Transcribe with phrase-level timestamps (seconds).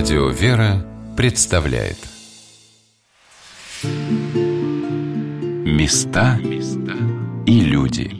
[0.00, 0.82] Радио «Вера»
[1.14, 1.98] представляет
[5.66, 6.38] Места
[7.46, 8.10] и люди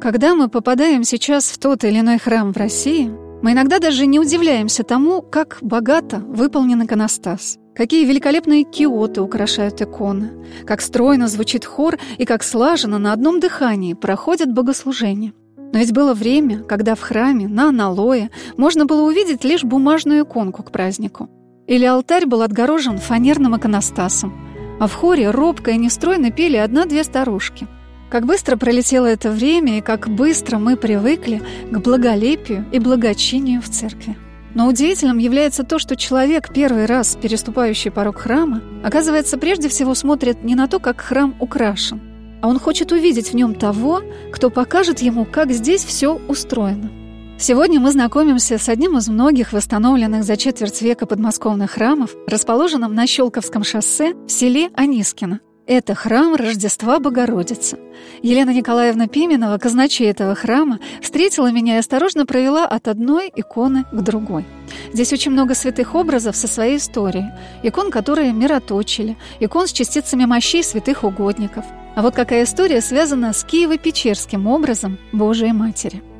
[0.00, 3.10] Когда мы попадаем сейчас в тот или иной храм в России,
[3.42, 7.58] мы иногда даже не удивляемся тому, как богато выполнен иконостас.
[7.74, 10.30] Какие великолепные киоты украшают иконы,
[10.64, 15.32] как стройно звучит хор и как слаженно на одном дыхании проходят богослужения.
[15.56, 20.62] Но ведь было время, когда в храме на аналое можно было увидеть лишь бумажную иконку
[20.62, 21.28] к празднику.
[21.66, 24.32] Или алтарь был отгорожен фанерным иконостасом,
[24.78, 27.66] а в хоре робко и нестройно пели одна-две старушки.
[28.08, 33.68] Как быстро пролетело это время и как быстро мы привыкли к благолепию и благочинию в
[33.68, 34.16] церкви.
[34.54, 40.44] Но удивительным является то, что человек, первый раз переступающий порог храма, оказывается, прежде всего смотрит
[40.44, 42.00] не на то, как храм украшен,
[42.40, 46.90] а он хочет увидеть в нем того, кто покажет ему, как здесь все устроено.
[47.36, 53.08] Сегодня мы знакомимся с одним из многих восстановленных за четверть века подмосковных храмов, расположенным на
[53.08, 57.78] Щелковском шоссе в селе Анискино– это храм Рождества Богородицы.
[58.22, 64.00] Елена Николаевна Пименова, казначей этого храма, встретила меня и осторожно провела от одной иконы к
[64.02, 64.44] другой.
[64.92, 67.32] Здесь очень много святых образов со своей историей.
[67.62, 71.64] Икон, которые мироточили, икон с частицами мощей святых угодников.
[71.96, 76.02] А вот какая история связана с Киево-Печерским образом Божией Матери–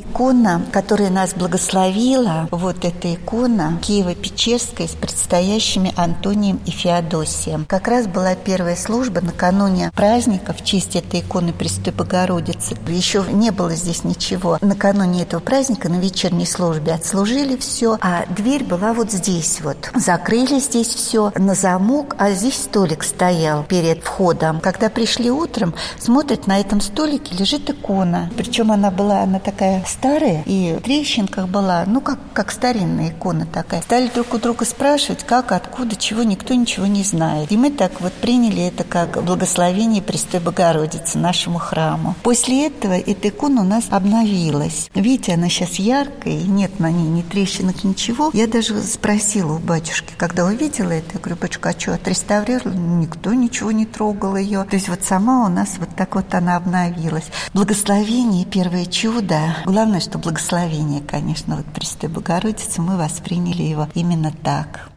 [0.00, 7.66] Икона, которая нас благословила, вот эта икона Киево-Печерская с предстоящими Антонием и Феодосием.
[7.68, 12.76] Как раз была первая служба накануне праздника в честь этой иконы Престой Богородицы.
[12.88, 14.58] Еще не было здесь ничего.
[14.60, 19.90] Накануне этого праздника на вечерней службе отслужили все, а дверь была вот здесь вот.
[19.94, 24.60] Закрыли здесь все на замок, а здесь столик стоял перед входом.
[24.60, 28.30] Когда пришли утром, смотрят, на этом столике лежит икона.
[28.36, 33.46] Причем она была, она такая старая, и в трещинках была, ну, как, как старинная икона
[33.46, 33.82] такая.
[33.82, 37.52] Стали друг у друга спрашивать, как, откуда, чего, никто ничего не знает.
[37.52, 42.14] И мы так вот приняли это как благословение Престой Богородицы нашему храму.
[42.22, 44.90] После этого эта икона у нас обновилась.
[44.94, 48.30] Видите, она сейчас яркая, и нет на ней ни трещинок, ничего.
[48.32, 52.76] Я даже спросила у батюшки, когда увидела это, я говорю, батюшка, а что, отреставрировали?
[52.76, 54.64] Никто ничего не трогал ее.
[54.64, 57.24] То есть вот сама у нас вот так вот она обновилась.
[57.52, 59.56] Благословение, первое чудо.
[60.00, 64.90] Что благословение, конечно, вот Престой Богородицы, мы восприняли его именно так.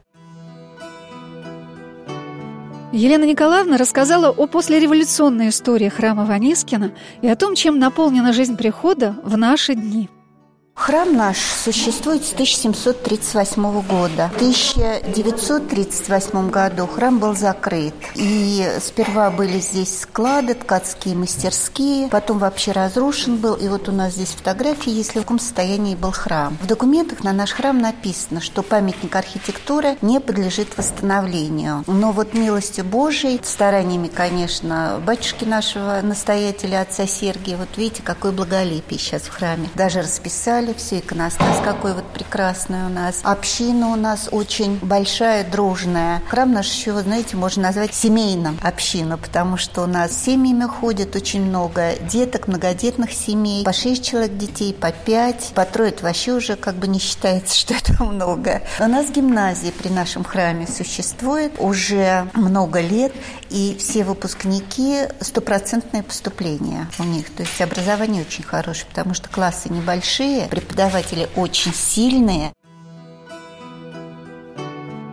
[2.91, 9.15] Елена Николаевна рассказала о послереволюционной истории храма Ванискина и о том, чем наполнена жизнь прихода
[9.23, 10.09] в наши дни–
[10.75, 14.31] Храм наш существует с 1738 года.
[14.33, 17.93] В 1938 году храм был закрыт.
[18.15, 23.53] И сперва были здесь склады, ткацкие мастерские, потом вообще разрушен был.
[23.53, 26.57] И вот у нас здесь фотографии, если в каком состоянии был храм.
[26.59, 31.83] В документах на наш храм написано, что памятник архитектуры не подлежит восстановлению.
[31.85, 38.99] Но вот милостью Божией, стараниями, конечно, батюшки нашего настоятеля, отца Сергия, вот видите, какое благолепие
[38.99, 39.69] сейчас в храме.
[39.75, 43.21] Даже расписали собрали все иконостас, какой вот прекрасный у нас.
[43.23, 46.21] Община у нас очень большая, дружная.
[46.29, 51.41] Храм наш еще, знаете, можно назвать семейным общину, потому что у нас семьями ходит очень
[51.41, 53.63] много деток, многодетных семей.
[53.65, 57.55] По шесть человек детей, по пять, по трое это вообще уже как бы не считается,
[57.57, 58.61] что это много.
[58.79, 63.13] У нас гимназия при нашем храме существует уже много лет,
[63.49, 67.29] и все выпускники стопроцентное поступление у них.
[67.29, 72.51] То есть образование очень хорошее, потому что классы небольшие, преподаватели очень сильные.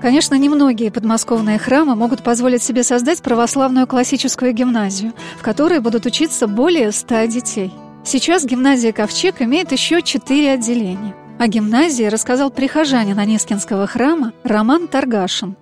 [0.00, 6.46] Конечно, немногие подмосковные храмы могут позволить себе создать православную классическую гимназию, в которой будут учиться
[6.46, 7.70] более ста детей.
[8.02, 11.14] Сейчас гимназия «Ковчег» имеет еще четыре отделения.
[11.38, 15.56] О гимназии рассказал прихожанин Анискинского храма Роман Таргашин.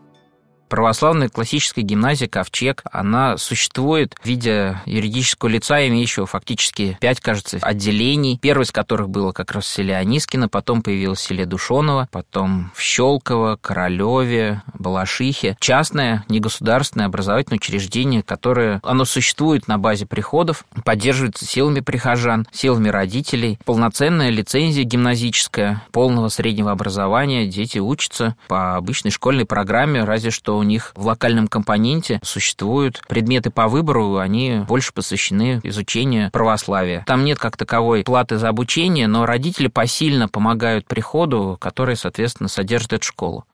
[0.69, 8.39] Православная классическая гимназия «Ковчег», она существует в виде юридического лица, имеющего фактически пять, кажется, отделений.
[8.41, 12.71] Первое из которых было как раз в селе Анискино, потом появилось в селе Душоново, потом
[12.75, 15.57] в Щелково, Королеве, Балашихе.
[15.59, 23.59] Частное, негосударственное образовательное учреждение, которое, оно существует на базе приходов, поддерживается силами прихожан, силами родителей.
[23.65, 30.63] Полноценная лицензия гимназическая, полного среднего образования, дети учатся по обычной школьной программе, разве что у
[30.63, 37.05] них в локальном компоненте существуют предметы по выбору, они больше посвящены изучению православия.
[37.07, 42.93] Там нет как таковой платы за обучение, но родители посильно помогают приходу, который, соответственно, содержит
[42.93, 43.45] эту школу.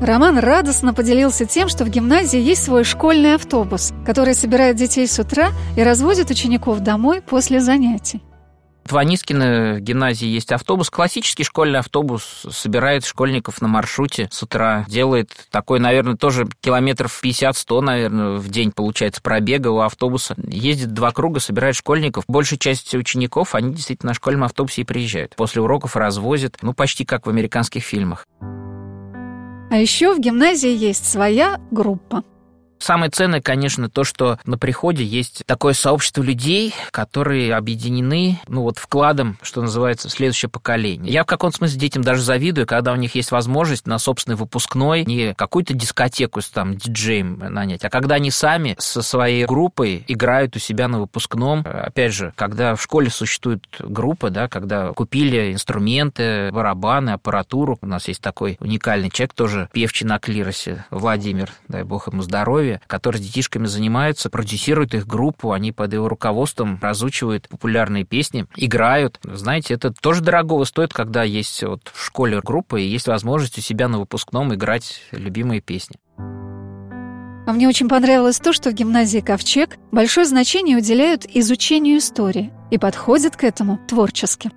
[0.00, 5.18] Роман радостно поделился тем, что в гимназии есть свой школьный автобус, который собирает детей с
[5.18, 8.22] утра и развозит учеников домой после занятий.
[8.88, 14.84] В Анискино в гимназии есть автобус, классический школьный автобус, собирает школьников на маршруте с утра,
[14.88, 20.36] делает такой, наверное, тоже километров 50-100, наверное, в день получается пробега у автобуса.
[20.46, 22.24] Ездит два круга, собирает школьников.
[22.28, 25.34] Большая часть учеников, они действительно на школьном автобусе и приезжают.
[25.34, 28.24] После уроков развозят, ну, почти как в американских фильмах.
[29.68, 32.22] А еще в гимназии есть своя группа.
[32.78, 38.78] Самое ценное, конечно, то, что на приходе есть такое сообщество людей, которые объединены, ну вот,
[38.78, 41.12] вкладом, что называется, в следующее поколение.
[41.12, 45.04] Я в каком-то смысле детям даже завидую, когда у них есть возможность на собственный выпускной
[45.04, 50.56] не какую-то дискотеку с там диджеем нанять, а когда они сами со своей группой играют
[50.56, 51.64] у себя на выпускном.
[51.64, 57.78] Опять же, когда в школе существует группа, да, когда купили инструменты, барабаны, аппаратуру.
[57.80, 62.65] У нас есть такой уникальный человек, тоже певчий на клиросе, Владимир, дай бог ему здоровья,
[62.66, 68.46] Петрове, который с детишками занимается, продюсирует их группу, они под его руководством разучивают популярные песни,
[68.56, 69.18] играют.
[69.22, 73.60] Знаете, это тоже дорогого стоит, когда есть вот в школе группа и есть возможность у
[73.60, 75.96] себя на выпускном играть любимые песни.
[76.18, 82.78] А мне очень понравилось то, что в гимназии «Ковчег» большое значение уделяют изучению истории и
[82.78, 84.50] подходят к этому творчески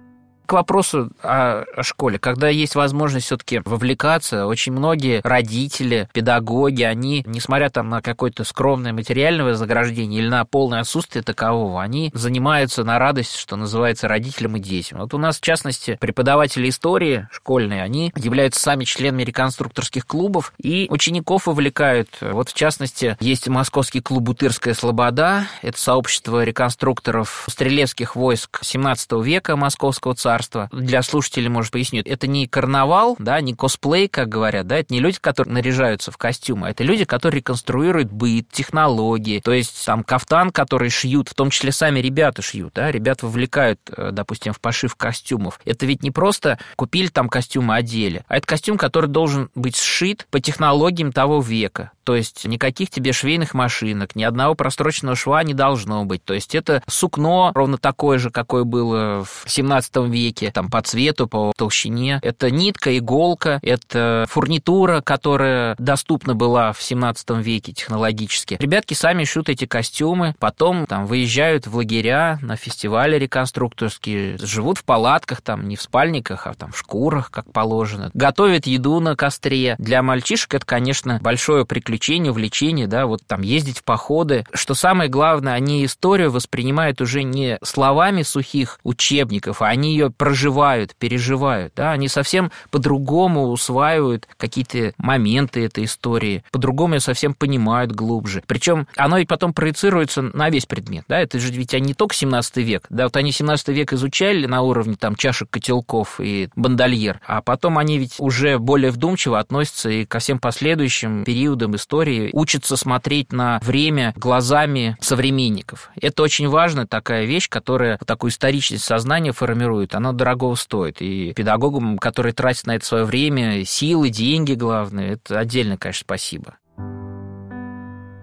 [0.50, 2.18] к вопросу о, школе.
[2.18, 8.92] Когда есть возможность все-таки вовлекаться, очень многие родители, педагоги, они, несмотря там на какое-то скромное
[8.92, 14.60] материальное вознаграждение или на полное отсутствие такового, они занимаются на радость, что называется, родителям и
[14.60, 15.02] детям.
[15.02, 20.88] Вот у нас, в частности, преподаватели истории школьные, они являются сами членами реконструкторских клубов и
[20.90, 22.10] учеников вовлекают.
[22.22, 25.46] Вот, в частности, есть московский клуб «Бутырская слобода».
[25.62, 30.70] Это сообщество реконструкторов стрелецких войск 17 века Московского царства государства.
[30.72, 35.00] Для слушателей, может, поясню, это не карнавал, да, не косплей, как говорят, да, это не
[35.00, 40.04] люди, которые наряжаются в костюмы, а это люди, которые реконструируют быт, технологии, то есть там
[40.04, 44.60] кафтан, который шьют, в том числе сами ребята шьют, да, ребят вовлекают, э, допустим, в
[44.60, 45.60] пошив костюмов.
[45.66, 50.28] Это ведь не просто купили там костюмы, одели, а это костюм, который должен быть сшит
[50.32, 51.92] по технологиям того века.
[52.10, 56.24] То есть никаких тебе швейных машинок, ни одного простроченного шва не должно быть.
[56.26, 61.28] То есть это сукно ровно такое же, какое было в 17 веке, там по цвету,
[61.28, 62.20] по толщине.
[62.22, 68.58] Это нитка, иголка, это фурнитура, которая доступна была в 17 веке технологически.
[68.60, 74.84] Ребятки сами шьют эти костюмы, потом там выезжают в лагеря на фестивали реконструкторские, живут в
[74.84, 78.12] палатках, там не в спальниках, а там в шкурах, как положено.
[78.14, 79.76] Готовят еду на костре.
[79.78, 84.46] Для мальчишек это, конечно, большое приключение увлечение, да, вот там ездить в походы.
[84.54, 90.96] Что самое главное, они историю воспринимают уже не словами сухих учебников, а они ее проживают,
[90.96, 98.44] переживают, да, они совсем по-другому усваивают какие-то моменты этой истории, по-другому ее совсем понимают глубже.
[98.48, 102.58] Причем оно ведь потом проецируется на весь предмет, да, это же ведь не только 17
[102.58, 107.42] век, да, вот они 17 век изучали на уровне там чашек, котелков и бандольер, а
[107.42, 113.32] потом они ведь уже более вдумчиво относятся и ко всем последующим периодам истории учатся смотреть
[113.32, 115.90] на время глазами современников.
[116.00, 119.96] Это очень важная такая вещь, которая такую историчность сознания формирует.
[120.00, 121.02] Она дорого стоит.
[121.02, 126.56] И педагогам, которые тратят на это свое время, силы, деньги, главное, это отдельно, конечно, спасибо.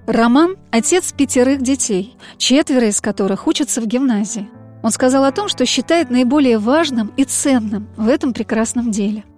[0.07, 4.49] Роман– отец пятерых детей, четверо из которых учатся в гимназии.
[4.83, 9.25] Он сказал о том, что считает наиболее важным и ценным в этом прекрасном деле–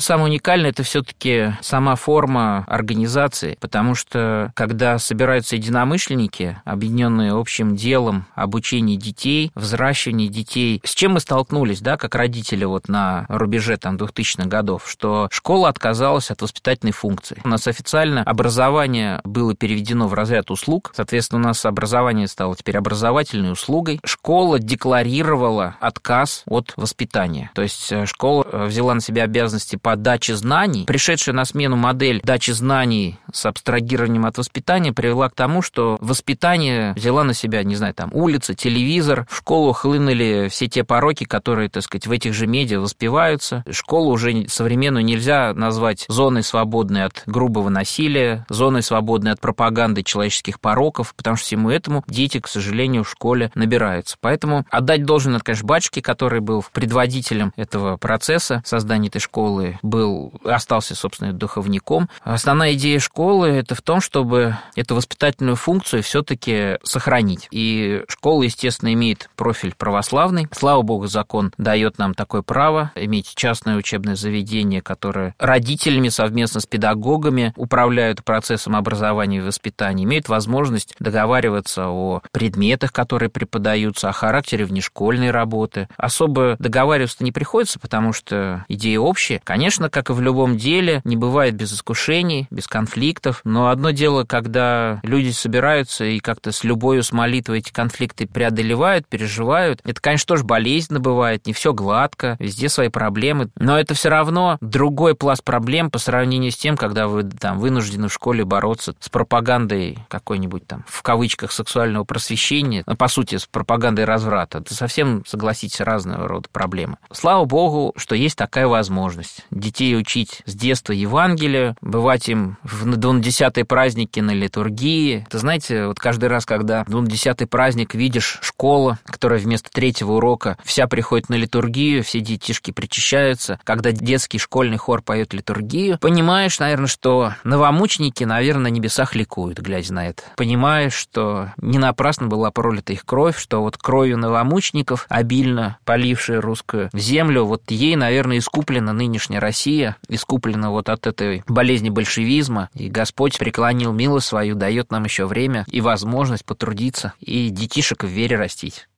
[0.00, 8.26] Самое уникальное это все-таки сама форма организации, потому что когда собираются единомышленники, объединенные общим делом
[8.36, 13.96] обучения детей, взращивания детей, с чем мы столкнулись, да, как родители вот на рубеже там
[13.96, 17.40] 2000-х годов, что школа отказалась от воспитательной функции.
[17.42, 22.78] У нас официально образование было переведено в разряд услуг, соответственно, у нас образование стало теперь
[22.78, 24.00] образовательной услугой.
[24.04, 29.96] Школа декларировала отказ от воспитания, то есть э, школа э, взяла на себя обязанности по
[29.96, 35.62] даче знаний, пришедшая на смену модель дачи знаний с абстрагированием от воспитания привела к тому,
[35.62, 40.84] что воспитание взяла на себя, не знаю, там улица, телевизор, в школу хлынули все те
[40.84, 43.64] пороки, которые, так сказать, в этих же медиа воспеваются.
[43.70, 50.60] Школу уже современную нельзя назвать зоной свободной от грубого насилия, зоной свободной от пропаганды человеческих
[50.60, 54.18] пороков, потому что всему этому дети, к сожалению, в школе набираются.
[54.20, 60.94] Поэтому отдать должен, конечно, батюшке, который был предводителем этого процесса создания этой школы, был, остался,
[60.94, 62.08] собственно, духовником.
[62.22, 67.48] Основная идея школы это в том, чтобы эту воспитательную функцию все-таки сохранить.
[67.50, 70.48] И школа, естественно, имеет профиль православный.
[70.52, 76.66] Слава богу, закон дает нам такое право иметь частное учебное заведение, которое родителями совместно с
[76.66, 84.64] педагогами управляют процессом образования и воспитания, имеют возможность договариваться о предметах, которые преподаются, о характере
[84.64, 85.88] внешкольной работы.
[85.96, 89.40] Особо договариваться не приходится, потому что идеи общие.
[89.44, 94.24] Конечно, как и в любом деле, не бывает без искушений, без конфликтов, но одно дело,
[94.24, 100.26] когда люди собираются и как-то с любовью, с молитвой эти конфликты преодолевают, переживают, это, конечно,
[100.26, 105.44] тоже болезненно бывает, не все гладко, везде свои проблемы, но это все равно другой пласт
[105.44, 110.66] проблем по сравнению с тем, когда вы там вынуждены в школе бороться с пропагандой какой-нибудь
[110.66, 114.58] там, в кавычках, сексуального просвещения, ну, по сути, с пропагандой разврата.
[114.58, 116.96] Это совсем, согласитесь, разного рода проблемы.
[117.12, 119.46] Слава богу, что есть такая возможность.
[119.58, 125.26] Детей учить с детства Евангелию, бывать им в двунадесятые праздники на литургии.
[125.30, 130.86] Ты знаете, вот каждый раз, когда двунадесятый праздник видишь школа, которая вместо третьего урока вся
[130.86, 137.34] приходит на литургию, все детишки причащаются, когда детский школьный хор поет литургию, понимаешь, наверное, что
[137.44, 140.22] новомученики, наверное, на небесах ликуют, глядя на это.
[140.36, 146.90] Понимаешь, что не напрасно была пролита их кровь, что вот кровью новомучеников, обильно полившей русскую
[146.92, 153.38] землю, вот ей, наверное, искуплена нынешняя Россия, искуплена вот от этой болезни большевизма, и Господь
[153.38, 158.88] преклонил милость свою, дает нам еще время и возможность потрудиться и детишек в вере растить.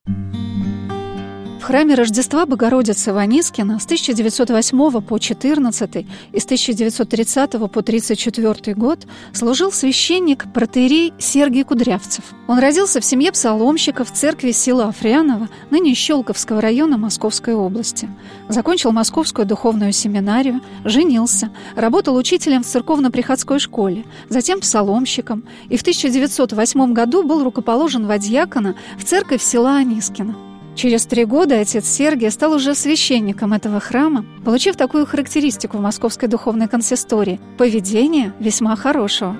[1.71, 5.97] Храме Рождества Богородицы в Анискино с 1908 по 14
[6.33, 12.25] и с 1930 по 34 год служил священник протеерей Сергий Кудрявцев.
[12.49, 18.09] Он родился в семье псаломщиков церкви села Афрянова, ныне Щелковского района Московской области.
[18.49, 26.93] Закончил Московскую духовную семинарию, женился, работал учителем в церковно-приходской школе, затем псаломщиком и в 1908
[26.93, 30.50] году был рукоположен в Адьякона в церковь села Анискино.
[30.77, 36.29] Через три года отец Сергий стал уже священником этого храма, получив такую характеристику в Московской
[36.29, 39.37] духовной консистории– поведение весьма хорошего.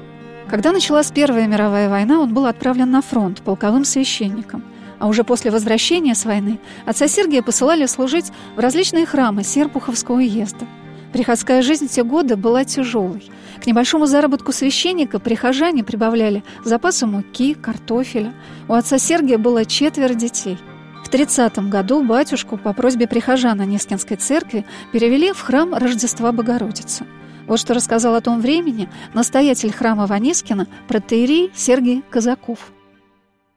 [0.49, 4.65] Когда началась Первая мировая война, он был отправлен на фронт полковым священником.
[4.99, 10.67] А уже после возвращения с войны отца Сергия посылали служить в различные храмы Серпуховского уезда.
[11.13, 13.31] Приходская жизнь в те годы была тяжелой.
[13.63, 18.35] К небольшому заработку священника прихожане прибавляли запасы муки, картофеля.
[18.69, 20.59] У отца Сергия было четверо детей–
[21.05, 27.05] в 30 году батюшку по просьбе прихожан Анискинской церкви перевели в храм Рождества Богородицы.
[27.47, 32.73] Вот что рассказал о том времени настоятель храма Ванискина протеерей Сергей Казаков.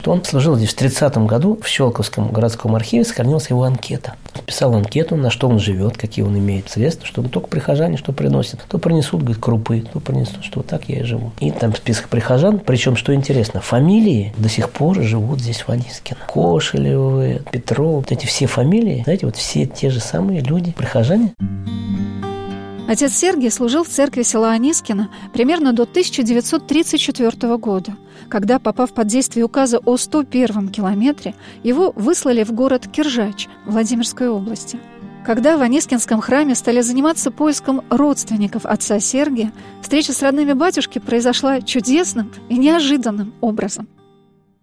[0.05, 4.15] Он служил здесь в 30 году в Щелковском городском архиве, сохранилась его анкета.
[4.45, 8.61] Писал анкету, на что он живет, какие он имеет средства, что только прихожане что приносят.
[8.67, 11.31] То принесут, говорит, крупы, то принесут, что так я и живу.
[11.39, 16.19] И там список прихожан, причем, что интересно, фамилии до сих пор живут здесь в Анискино.
[16.27, 21.33] Кошелевы, Петров, вот эти все фамилии, знаете, вот все те же самые люди, прихожане.
[22.87, 27.93] Отец Сергий служил в церкви села Анискино примерно до 1934 года,
[28.29, 34.79] когда, попав под действие указа о 101 километре, его выслали в город Киржач Владимирской области.
[35.25, 41.61] Когда в Анискинском храме стали заниматься поиском родственников отца Сергия, встреча с родными батюшки произошла
[41.61, 43.87] чудесным и неожиданным образом–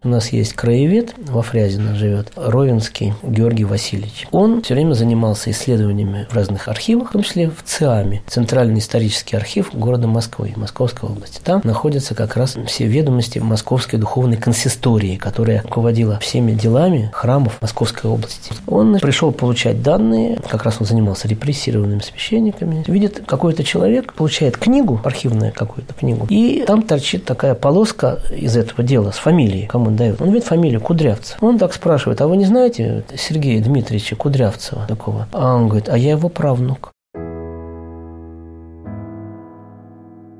[0.02, 4.26] у нас есть краевед, во Фрязино живет, Ровенский Георгий Васильевич.
[4.30, 9.36] Он все время занимался исследованиями в разных архивах, в том числе в ЦИАМе, Центральный исторический
[9.36, 11.40] архив города Москвы, Московской области.
[11.44, 18.10] Там находятся как раз все ведомости Московской духовной консистории, которая руководила всеми делами храмов Московской
[18.10, 18.54] области.
[18.66, 22.84] Он пришел получать данные, как раз он занимался репрессированными священниками.
[22.86, 28.82] Видит, какой-то человек получает книгу, архивную какую-то книгу, и там торчит такая полоска из этого
[28.82, 30.20] дела с фамилией, кому он дает.
[30.20, 31.36] Он видит фамилию Кудрявцев.
[31.40, 35.26] Он так спрашивает, а вы не знаете Сергея Дмитриевича Кудрявцева такого?
[35.32, 36.92] А он говорит, а я его правнук.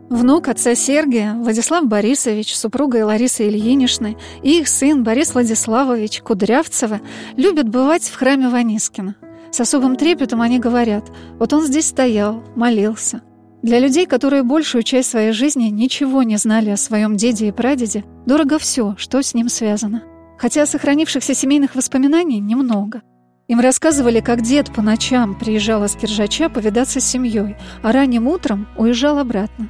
[0.09, 7.01] Внук отца Сергия, Владислав Борисович, супругой Ларисы Ильиничны и их сын Борис Владиславович Кудрявцевы
[7.37, 9.15] любят бывать в храме Ванискина.
[9.53, 11.05] С особым трепетом они говорят,
[11.39, 13.23] вот он здесь стоял, молился,
[13.63, 18.05] для людей, которые большую часть своей жизни ничего не знали о своем деде и прадеде,
[18.25, 20.03] дорого все, что с ним связано.
[20.39, 23.03] Хотя сохранившихся семейных воспоминаний немного.
[23.49, 28.67] Им рассказывали, как дед по ночам приезжал из Киржача повидаться с семьей, а ранним утром
[28.79, 29.69] уезжал обратно.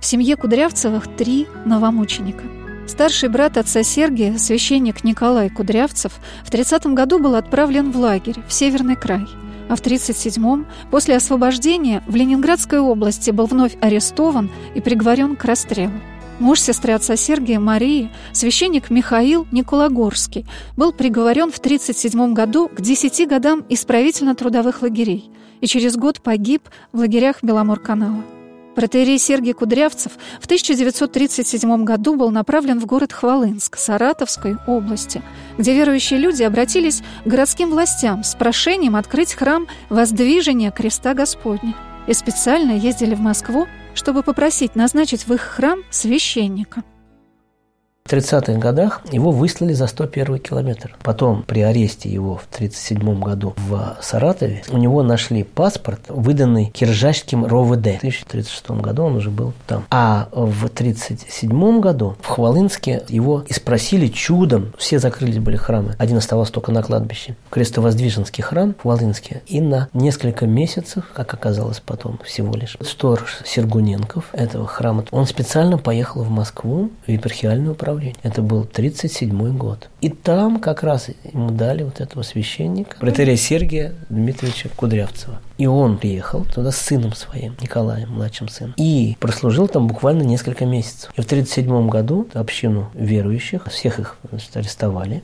[0.00, 2.42] В семье Кудрявцевых три новомученика.
[2.88, 8.52] Старший брат отца Сергия, священник Николай Кудрявцев, в 30 году был отправлен в лагерь в
[8.52, 9.26] Северный край–
[9.70, 15.92] а в 1937-м, после освобождения, в Ленинградской области был вновь арестован и приговорен к расстрелу.
[16.40, 20.44] Муж сестры отца Сергия Марии, священник Михаил Николагорский,
[20.76, 26.98] был приговорен в 1937 году к 10 годам исправительно-трудовых лагерей и через год погиб в
[26.98, 28.24] лагерях Беломор-канала.
[28.80, 35.20] Протеерей Сергий Кудрявцев в 1937 году был направлен в город Хвалынск Саратовской области,
[35.58, 41.74] где верующие люди обратились к городским властям с прошением открыть храм Воздвижения Креста Господня
[42.06, 46.82] и специально ездили в Москву, чтобы попросить назначить в их храм священника.
[48.10, 50.96] В 30-х годах его выслали за 101 километр.
[51.04, 57.46] Потом при аресте его в 1937 году в Саратове у него нашли паспорт, выданный Киржачским
[57.46, 57.70] РОВД.
[57.70, 59.84] В 1936 году он уже был там.
[59.92, 64.72] А в 1937 году в Хвалынске его и спросили чудом.
[64.76, 65.94] Все закрылись были храмы.
[65.96, 67.36] Один оставался только на кладбище.
[67.50, 69.42] Крестовоздвиженский храм в Хвалынске.
[69.46, 75.78] И на несколько месяцев, как оказалось потом всего лишь, сторож Сергуненков этого храма, он специально
[75.78, 78.16] поехал в Москву в епархиальное управление управления.
[78.22, 79.88] Это был 37 год.
[80.00, 85.40] И там как раз ему дали вот этого священника, протерия Сергия Дмитриевича Кудрявцева.
[85.58, 88.74] И он приехал туда с сыном своим, Николаем, младшим сыном.
[88.76, 91.10] И прослужил там буквально несколько месяцев.
[91.16, 95.22] И в 1937 году общину верующих, всех их значит, арестовали.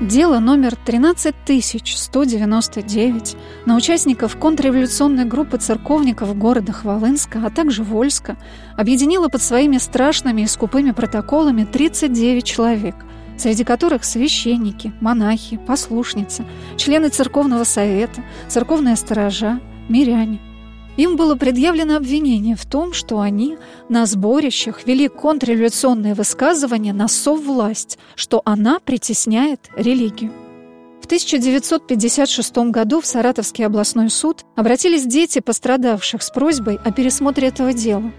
[0.00, 3.36] Дело номер 13199
[3.66, 8.36] на участников контрреволюционной группы церковников города Хвалынска, а также Вольска,
[8.76, 12.94] объединило под своими страшными и скупыми протоколами 39 человек,
[13.36, 16.44] среди которых священники, монахи, послушницы,
[16.76, 20.38] члены церковного совета, церковные сторожа, миряне.
[20.98, 23.56] Им было предъявлено обвинение в том, что они
[23.88, 30.32] на сборищах вели контрреволюционные высказывания на соввласть, что она притесняет религию.
[31.00, 37.72] В 1956 году в Саратовский областной суд обратились дети пострадавших с просьбой о пересмотре этого
[37.72, 38.10] дела.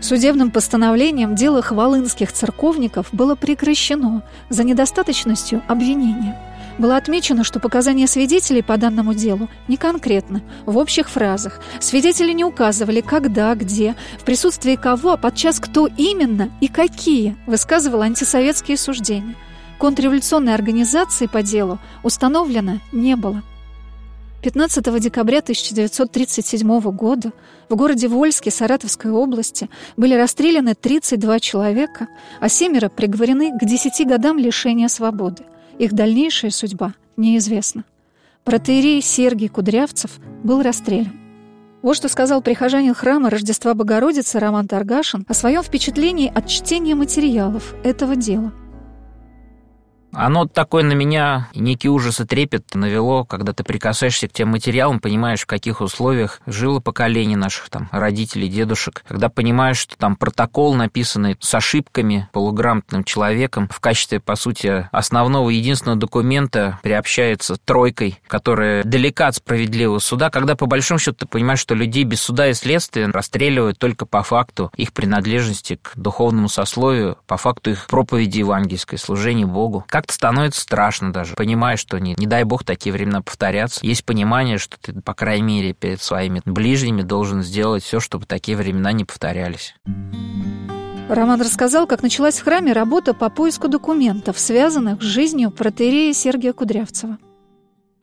[0.00, 6.40] Судебным постановлением дело хвалынских церковников было прекращено за недостаточностью обвинения–
[6.78, 11.60] было отмечено, что показания свидетелей по данному делу не конкретны, в общих фразах.
[11.80, 18.02] Свидетели не указывали, когда, где, в присутствии кого, а подчас кто именно и какие высказывал
[18.02, 19.34] антисоветские суждения.
[19.78, 23.42] Контрреволюционной организации по делу установлено не было.
[24.42, 27.32] 15 декабря 1937 года
[27.70, 32.08] в городе Вольске Саратовской области были расстреляны 32 человека,
[32.40, 35.44] а семеро приговорены к 10 годам лишения свободы.
[35.78, 37.84] Их дальнейшая судьба неизвестна.
[38.44, 41.12] Протеерей Сергий Кудрявцев был расстрелян.
[41.82, 47.74] Вот что сказал прихожанин храма Рождества Богородицы Роман Таргашин о своем впечатлении от чтения материалов
[47.84, 48.52] этого дела–
[50.14, 55.00] оно такой на меня некий ужас и трепет навело, когда ты прикасаешься к тем материалам,
[55.00, 60.74] понимаешь, в каких условиях жило поколение наших там родителей, дедушек, когда понимаешь, что там протокол,
[60.74, 68.84] написанный с ошибками полуграмотным человеком, в качестве, по сути, основного единственного документа приобщается тройкой, которая
[68.84, 72.54] далека от справедливого суда, когда по большому счету ты понимаешь, что людей без суда и
[72.54, 78.98] следствия расстреливают только по факту их принадлежности к духовному сословию, по факту их проповеди евангельской,
[78.98, 79.84] служения Богу.
[79.88, 81.34] Как как-то становится страшно даже.
[81.34, 83.80] Понимаешь, что не, не дай бог такие времена повторятся.
[83.82, 88.56] Есть понимание, что ты, по крайней мере, перед своими ближними должен сделать все, чтобы такие
[88.56, 89.74] времена не повторялись.
[91.08, 96.52] Роман рассказал, как началась в храме работа по поиску документов, связанных с жизнью протерея Сергия
[96.52, 97.18] Кудрявцева.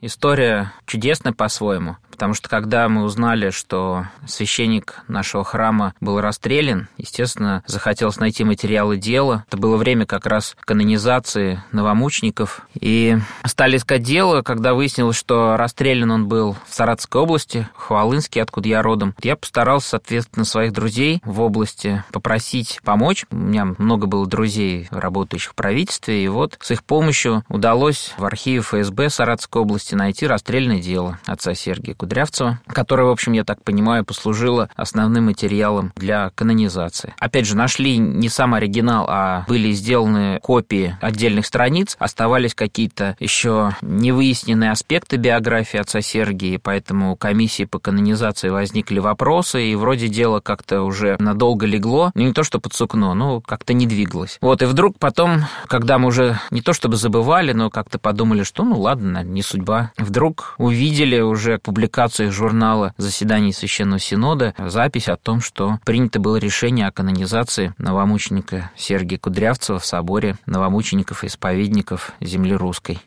[0.02, 1.98] История чудесная по-своему.
[2.21, 8.97] Потому что когда мы узнали, что священник нашего храма был расстрелян, естественно, захотелось найти материалы
[8.97, 9.43] дела.
[9.47, 12.62] Это было время как раз канонизации новомучеников.
[12.79, 18.43] И стали искать дело, когда выяснилось, что расстрелян он был в Саратовской области, в Хвалынске,
[18.43, 19.15] откуда я родом.
[19.23, 23.25] Я постарался, соответственно, своих друзей в области попросить помочь.
[23.31, 28.25] У меня много было друзей, работающих в правительстве, и вот с их помощью удалось в
[28.25, 33.45] архиве ФСБ Саратовской области найти расстрельное дело отца Сергия Кудрявцева Кудрявцева, которая, в общем, я
[33.45, 37.13] так понимаю, послужила основным материалом для канонизации.
[37.17, 43.78] Опять же, нашли не сам оригинал, а были сделаны копии отдельных страниц, оставались какие-то еще
[43.82, 50.82] невыясненные аспекты биографии отца Сергия, поэтому комиссии по канонизации возникли вопросы, и вроде дело как-то
[50.82, 54.38] уже надолго легло, ну не то что под сукно, но как-то не двигалось.
[54.41, 58.65] Вот, и вдруг потом, когда мы уже не то чтобы забывали, но как-то подумали, что
[58.65, 65.18] ну ладно, не судьба, вдруг увидели уже публикацию публикациях журнала заседаний Священного Синода запись о
[65.18, 72.14] том, что принято было решение о канонизации новомученика Сергия Кудрявцева в соборе новомучеников и исповедников
[72.20, 73.00] земли русской.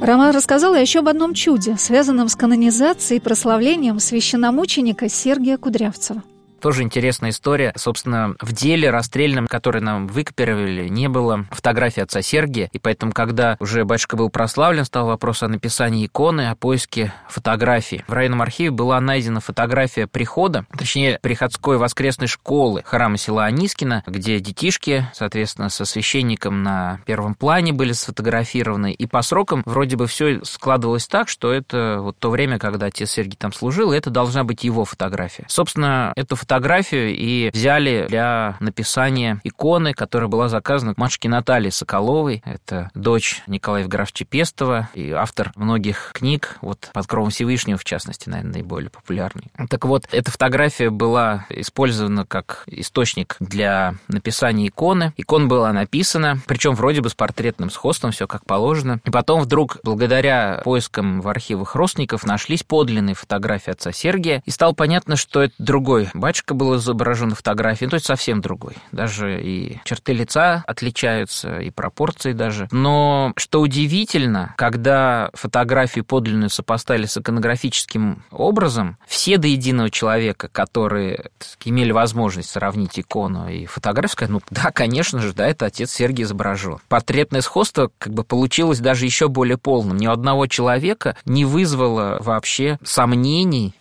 [0.00, 6.24] Роман рассказал еще об одном чуде, связанном с канонизацией и прославлением священномученика Сергия Кудрявцева.
[6.60, 7.72] Тоже интересная история.
[7.76, 13.56] Собственно, в деле расстрельном, который нам выкопировали, не было фотографии отца Сергия, и поэтому, когда
[13.60, 18.04] уже батюшка был прославлен, стал вопрос о написании иконы, о поиске фотографий.
[18.06, 24.38] В районном архиве была найдена фотография прихода, точнее, приходской воскресной школы храма села Анискина, где
[24.38, 30.44] детишки, соответственно, со священником на первом плане были сфотографированы, и по срокам вроде бы все
[30.44, 34.44] складывалось так, что это вот то время, когда отец Сергий там служил, и это должна
[34.44, 35.44] быть его фотография.
[35.48, 42.42] Собственно, эту фотографию фотографию и взяли для написания иконы, которая была заказана матушке Натальи Соколовой.
[42.44, 48.28] Это дочь Николая Евграфовича Пестова и автор многих книг, вот «Под кровом Всевышнего», в частности,
[48.28, 49.52] наверное, наиболее популярный.
[49.68, 55.12] Так вот, эта фотография была использована как источник для написания иконы.
[55.16, 58.98] Икона была написана, причем вроде бы с портретным сходством, все как положено.
[59.04, 64.72] И потом вдруг, благодаря поискам в архивах родственников, нашлись подлинные фотографии отца Сергия, и стало
[64.72, 68.74] понятно, что это другой батюшка, батюшка был изображен фотографии, ну, то есть совсем другой.
[68.92, 72.68] Даже и черты лица отличаются, и пропорции даже.
[72.70, 81.30] Но что удивительно, когда фотографии подлинную сопоставили с иконографическим образом, все до единого человека, которые
[81.64, 86.24] имели возможность сравнить икону и фотографию, сказали, ну да, конечно же, да, это отец Сергий
[86.24, 86.78] изображен.
[86.88, 89.96] Портретное сходство как бы получилось даже еще более полным.
[89.96, 93.74] Ни у одного человека не вызвало вообще сомнений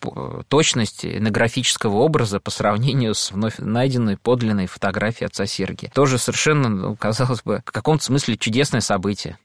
[0.47, 5.91] точности этнографического образа по сравнению с вновь найденной подлинной фотографией отца Сергия.
[5.93, 9.37] Тоже совершенно, ну, казалось бы, в каком-то смысле чудесное событие.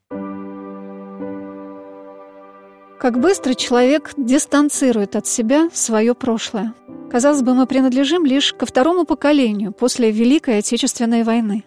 [2.98, 6.72] Как быстро человек дистанцирует от себя свое прошлое.
[7.10, 11.64] Казалось бы, мы принадлежим лишь ко второму поколению после Великой Отечественной войны.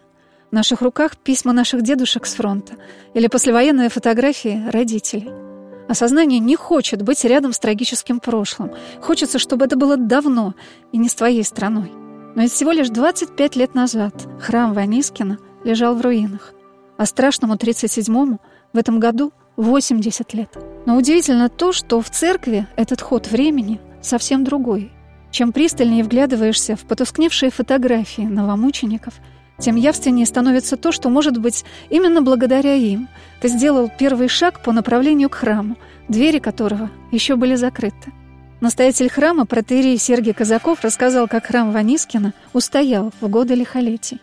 [0.49, 2.77] В наших руках письма наших дедушек с фронта
[3.13, 5.29] или послевоенные фотографии родителей–
[5.87, 8.71] Осознание не хочет быть рядом с трагическим прошлым.
[9.01, 10.53] Хочется, чтобы это было давно
[10.91, 11.91] и не с твоей страной.
[12.35, 16.53] Но ведь всего лишь 25 лет назад храм Ванискина лежал в руинах.
[16.97, 18.39] А страшному 37-му
[18.73, 20.49] в этом году 80 лет.
[20.85, 24.91] Но удивительно то, что в церкви этот ход времени совсем другой.
[25.31, 29.13] Чем пристальнее вглядываешься в потускневшие фотографии новомучеников–
[29.59, 33.07] тем явственнее становится то, что, может быть, именно благодаря им
[33.41, 38.11] ты сделал первый шаг по направлению к храму, двери которого еще были закрыты.
[38.59, 44.19] Настоятель храма, протеерей Сергей Казаков, рассказал, как храм Ванискина устоял в годы лихолетий.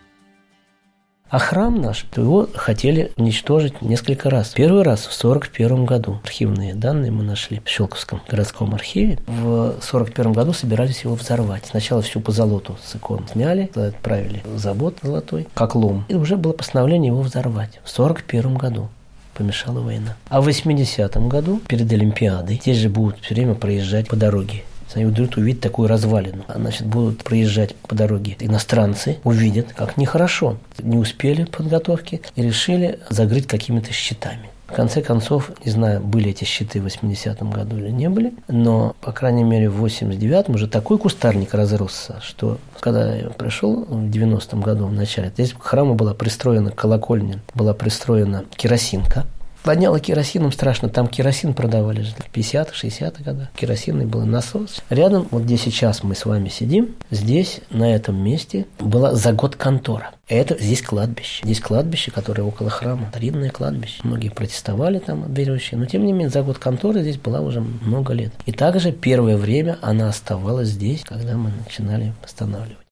[1.34, 4.50] А храм наш, его хотели уничтожить несколько раз.
[4.50, 6.20] Первый раз в 1941 году.
[6.22, 9.18] Архивные данные мы нашли в Щелковском городском архиве.
[9.26, 11.66] В 1941 году собирались его взорвать.
[11.66, 16.04] Сначала всю позолоту с икон сняли, отправили в завод золотой, как лом.
[16.06, 18.88] И уже было постановление его взорвать в 1941 году
[19.34, 20.14] помешала война.
[20.28, 24.62] А в 80-м году, перед Олимпиадой, здесь же будут все время проезжать по дороге
[24.94, 26.44] они вдруг увидят такую развалину.
[26.54, 30.56] Значит, будут проезжать по дороге иностранцы, увидят, как нехорошо.
[30.78, 34.50] Не успели подготовки и решили закрыть какими-то щитами.
[34.66, 38.96] В конце концов, не знаю, были эти щиты в 80-м году или не были, но,
[39.00, 44.62] по крайней мере, в 89-м уже такой кустарник разросся, что когда я пришел в 90-м
[44.62, 49.26] году в начале, здесь к храму была пристроена колокольня, была пристроена керосинка,
[49.64, 50.90] Воняло керосином страшно.
[50.90, 53.48] Там керосин продавали же в 50-60-х годах.
[53.56, 54.82] Керосинный был насос.
[54.90, 59.56] Рядом, вот где сейчас мы с вами сидим, здесь, на этом месте, была за год
[59.56, 60.10] контора.
[60.28, 61.42] Это здесь кладбище.
[61.44, 63.08] Здесь кладбище, которое около храма.
[63.10, 64.00] Старинное кладбище.
[64.02, 65.80] Многие протестовали там, верующие.
[65.80, 68.34] Но, тем не менее, за год конторы здесь была уже много лет.
[68.44, 72.84] И также первое время она оставалась здесь, когда мы начинали восстанавливать.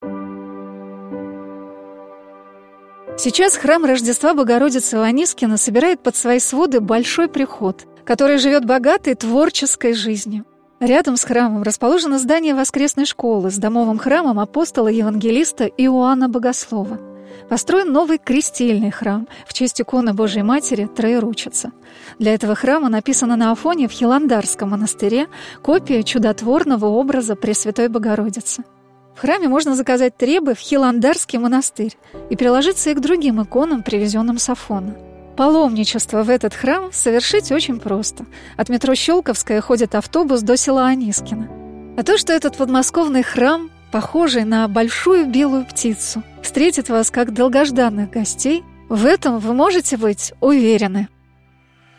[3.19, 9.93] Сейчас храм Рождества Богородицы Ланискина собирает под свои своды большой приход, который живет богатой творческой
[9.93, 10.45] жизнью.
[10.81, 16.99] Рядом с храмом расположено здание воскресной школы с домовым храмом апостола-евангелиста Иоанна Богослова.
[17.49, 21.71] Построен новый крестильный храм в честь иконы Божьей Матери Троеручица.
[22.19, 25.29] Для этого храма написано на Афоне в Хиландарском монастыре
[25.63, 28.65] копия чудотворного образа Пресвятой Богородицы–
[29.15, 31.97] в храме можно заказать требы в Хиландарский монастырь
[32.31, 34.97] и приложиться и к другим иконам, привезенным с Афона.
[35.37, 38.27] Паломничество в этот храм совершить очень просто.
[38.57, 41.49] От метро Щелковская ходит автобус до села Анискина.
[41.97, 48.11] А то, что этот подмосковный храм, похожий на большую белую птицу, встретит вас как долгожданных
[48.11, 51.09] гостей, в этом вы можете быть уверены.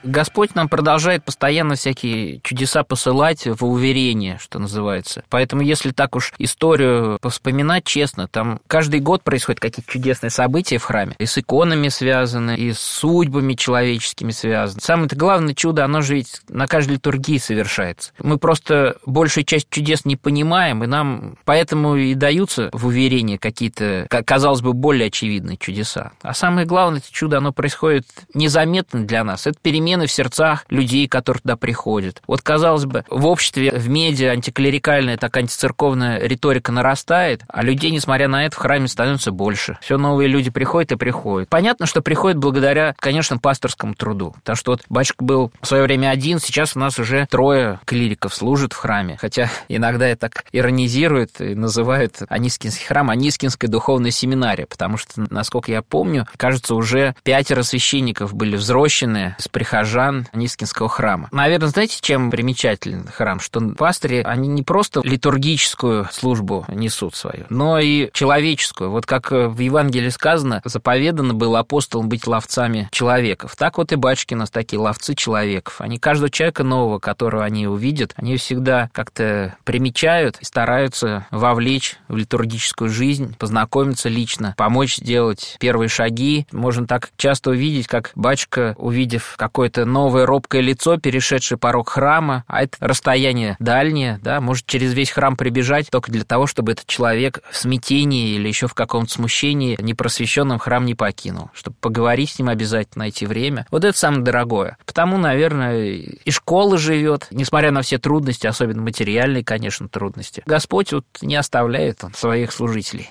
[0.04, 5.24] Господь нам продолжает постоянно всякие чудеса посылать в уверение, что называется.
[5.30, 10.84] Поэтому, если так уж историю вспоминать честно, там каждый год происходят какие-то чудесные события в
[10.84, 11.16] храме.
[11.20, 14.82] И с иконами связаны, и с судьбами человеческими связаны.
[14.82, 18.12] Самое-то главное чудо, оно же ведь на каждой литургии совершается.
[18.20, 24.08] Мы просто большую часть чудес не понимаем, и нам поэтому и даются в уверение какие-то,
[24.26, 26.12] казалось бы, более очевидные чудеса.
[26.22, 29.48] А самое главное, это чудо, оно происходит незаметно для нас.
[29.48, 29.58] Это
[29.94, 32.22] перемены в сердцах людей, которые туда приходят.
[32.28, 38.28] Вот, казалось бы, в обществе, в медиа антиклерикальная, так антицерковная риторика нарастает, а людей, несмотря
[38.28, 39.78] на это, в храме становится больше.
[39.82, 41.50] Все новые люди приходят и приходят.
[41.50, 44.34] Понятно, что приходят благодаря, конечно, пасторскому труду.
[44.40, 48.34] Потому что вот батюшка был в свое время один, сейчас у нас уже трое клириков
[48.34, 49.18] служат в храме.
[49.20, 55.72] Хотя иногда я так иронизируют и называют Анискинский храм Анискинской духовной семинария, потому что, насколько
[55.72, 59.48] я помню, кажется, уже пятеро священников были взрощены с
[59.84, 61.28] прихожан Анискинского храма.
[61.32, 63.40] Наверное, знаете, чем примечателен храм?
[63.40, 68.92] Что пастыри, они не просто литургическую службу несут свою, но и человеческую.
[68.92, 73.56] Вот как в Евангелии сказано, заповедано было апостолам быть ловцами человеков.
[73.58, 75.82] Так вот и батюшки нас такие ловцы человеков.
[75.82, 82.16] Они каждого человека нового, которого они увидят, они всегда как-то примечают и стараются вовлечь в
[82.16, 86.48] литургическую жизнь, познакомиться лично, помочь сделать первые шаги.
[86.54, 92.64] Можно так часто увидеть, как батюшка, увидев какое-то новое робкое лицо, перешедшее порог храма, а
[92.64, 97.42] это расстояние дальнее, да, может через весь храм прибежать только для того, чтобы этот человек
[97.52, 102.50] в смятении или еще в каком-то смущении непросвещенном храм не покинул, чтобы поговорить с ним
[102.50, 103.66] обязательно, найти время.
[103.72, 104.78] Вот это самое дорогое.
[104.86, 110.44] Потому, наверное, и школа живет, несмотря на все трудности, особенно материальные, конечно, трудности.
[110.46, 113.10] Господь вот не оставляет он своих служителей.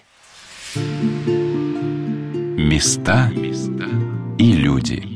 [2.57, 3.31] Места
[4.39, 5.12] и люди.